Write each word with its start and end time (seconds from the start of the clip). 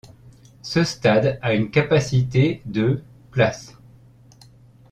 Ce 0.63 0.83
stade 0.83 1.37
a 1.43 1.53
une 1.53 1.69
capacité 1.69 2.63
de 2.65 3.03
places. 3.29 3.77